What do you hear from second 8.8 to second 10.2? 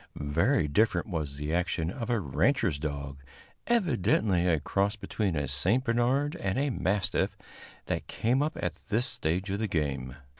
this stage of the game.